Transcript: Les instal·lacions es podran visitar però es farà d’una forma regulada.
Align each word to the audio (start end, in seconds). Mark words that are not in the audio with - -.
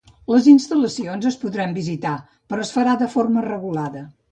Les 0.35 0.45
instal·lacions 0.51 1.27
es 1.31 1.37
podran 1.43 1.77
visitar 1.77 2.15
però 2.53 2.65
es 2.67 2.75
farà 2.79 2.99
d’una 3.03 3.13
forma 3.19 3.47
regulada. 3.51 4.07